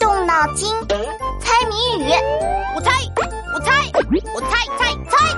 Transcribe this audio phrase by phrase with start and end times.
[0.00, 0.68] 动脑筋，
[1.40, 2.10] 猜谜语。
[2.74, 2.90] 我猜，
[3.54, 3.70] 我猜，
[4.34, 5.34] 我猜猜猜。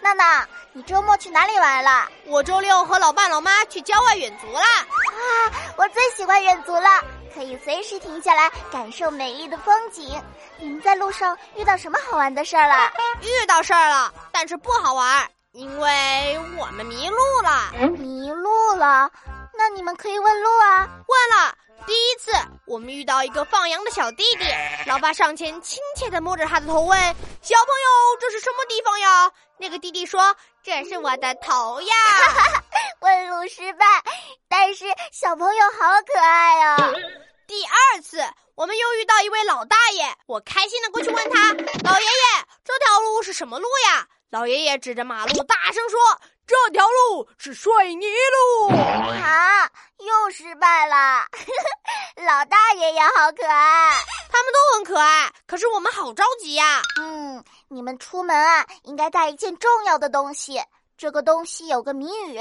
[0.00, 2.08] 娜娜，你周末去哪里玩了？
[2.26, 4.62] 我周六和老爸老妈去郊外远足啦。
[4.62, 6.88] 啊，我最喜欢远足了，
[7.34, 10.22] 可以随时停下来感受美丽的风景。
[10.58, 12.92] 你们在路上遇到什么好玩的事儿了？
[13.22, 17.72] 遇到事儿了，但是不好玩，因为我们迷路了。
[17.98, 19.10] 迷路了？
[19.58, 20.88] 那你们可以问路啊。
[21.08, 21.52] 问了。
[21.86, 22.32] 第一次，
[22.74, 24.44] 我们遇到一个放羊的小弟弟，
[24.84, 26.98] 老爸上前亲切地摸着他的头，问
[27.40, 31.94] ：“小朋友，这是什么地方呀？”那个弟弟说：“这是我的头呀。
[32.98, 33.86] ”问路失败，
[34.48, 36.76] 但是小朋友好可爱啊。
[37.46, 38.20] 第二次，
[38.56, 41.52] 我们又遇到一位老大爷，我开心地过去问他
[41.88, 46.00] ：“老爷爷，这条路是什么路呀？”老爷爷指着马路大声说
[46.44, 48.74] ：“这条路是水泥路。”
[49.22, 51.24] 啊，又失败了。
[52.34, 53.90] 老大爷也好可爱，
[54.28, 56.82] 他们都很可爱，可是我们好着急呀。
[57.00, 60.60] 嗯，你们出门啊，应该带一件重要的东西。
[60.98, 62.40] 这个东西有个谜语。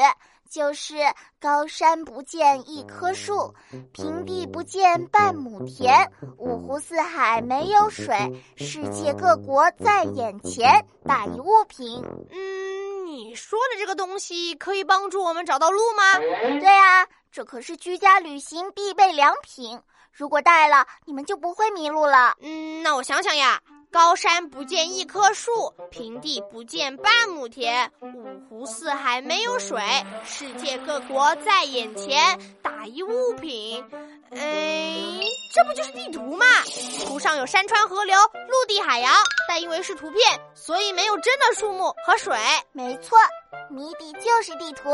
[0.49, 0.95] 就是
[1.41, 3.55] 高山不见一棵树，
[3.91, 8.15] 平地不见半亩田，五湖四海没有水，
[8.55, 12.03] 世界各国在眼前，大一物品。
[12.29, 16.19] 嗯，你说的这个东西可以帮助我们找到路吗？
[16.59, 19.81] 对啊，这可是居家旅行必备良品，
[20.11, 22.35] 如果带了，你们就不会迷路了。
[22.41, 23.59] 嗯，那我想想呀。
[23.91, 29.79] 高山不见一棵树，平地不见半亩田，五湖四海没有水，
[30.25, 33.83] 世界各国在眼前，打一物品。
[34.31, 35.21] 哎，
[35.53, 36.45] 这不就是地图吗？
[37.05, 38.17] 图上有山川河流、
[38.49, 39.13] 陆地海洋，
[39.47, 42.35] 但因为是图片，所以没有真的树木和水。
[42.71, 43.15] 没错，
[43.69, 44.89] 谜底就是地图。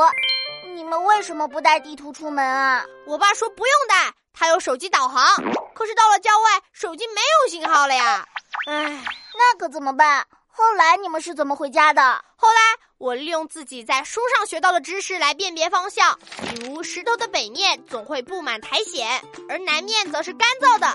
[0.76, 2.86] 你们为什么不带地图出门啊？
[3.06, 5.26] 我爸说不用带，他有手机导航。
[5.74, 8.26] 可是到了郊外，手机没有信号了呀。
[8.68, 9.04] 唉，
[9.38, 10.26] 那可怎么办？
[10.48, 12.24] 后来你们是怎么回家的？
[12.36, 12.60] 后来
[12.98, 20.88] 我利用自己在书上学到的知识来辨别方向，比如石头的北面总会布满苔藓，而南面则是干燥的；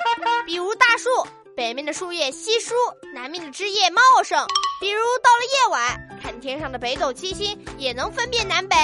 [0.45, 1.09] 比如大树，
[1.57, 2.75] 北面的树叶稀疏，
[3.15, 4.47] 南面的枝叶茂盛；
[4.85, 8.77] 比如到了夜晚，看天上的北斗七星也能分辨南北。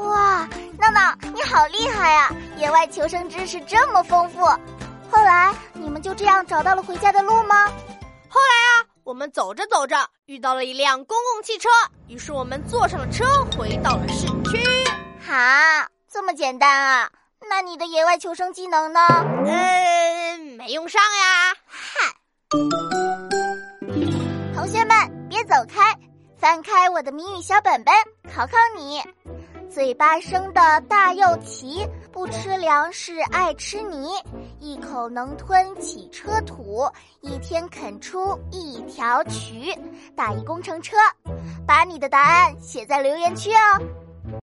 [0.00, 0.48] 哇，
[0.80, 2.28] 闹闹，你好厉害呀！
[2.56, 4.40] 野外求生知识这么丰富。
[5.08, 7.66] 后来你们就这样找到了回家的路吗？
[8.28, 11.68] 后来啊，我们走着走着遇到了一辆公共汽车，
[12.08, 13.24] 于是我们坐上了车，
[13.56, 14.60] 回到了市区。
[15.24, 17.08] 哈，这么简单啊？
[17.48, 19.00] 那你的野外求生技能呢？
[19.46, 21.54] 呃，没用上呀。
[21.68, 22.12] 嗨，
[24.52, 25.98] 同学们别走开，
[26.36, 27.92] 翻开我的谜语小本本，
[28.32, 29.02] 考考你。
[29.68, 34.10] 嘴巴生的大又齐，不吃粮食爱吃泥，
[34.60, 36.88] 一口能吞几车土，
[37.20, 39.76] 一天啃出一条渠，
[40.14, 40.96] 打一工程车。
[41.66, 44.03] 把你的答案写在留言区哦。